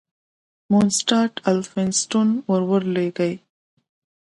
مونسټارټ 0.71 1.33
الفینستون 1.51 2.27
ور 2.49 2.61
ولېږی. 2.69 3.33